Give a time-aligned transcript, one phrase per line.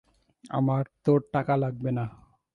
[0.49, 2.05] আমার তোর টাকা লাগবে না।